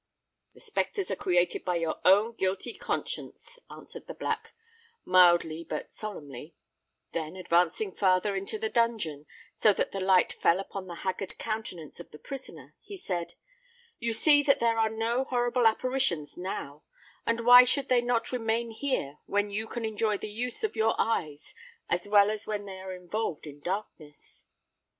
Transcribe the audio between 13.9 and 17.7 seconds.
"You see that there are no horrible apparitions now; and why